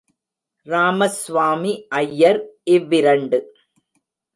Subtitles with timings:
[0.67, 2.41] ராமஸ்வாமி ஐயர்
[2.63, 3.39] இவ்விரண்டு.